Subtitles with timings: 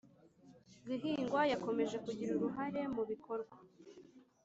[0.85, 3.57] guhigwa Yakomeje kugira uruhare mu bikorwa